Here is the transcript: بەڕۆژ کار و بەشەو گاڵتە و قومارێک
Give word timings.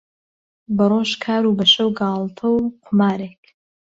بەڕۆژ 0.77 1.11
کار 1.23 1.43
و 1.45 1.57
بەشەو 1.59 1.89
گاڵتە 1.99 2.47
و 2.51 2.59
قومارێک 2.83 3.41